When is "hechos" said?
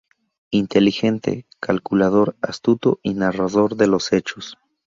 4.13-4.57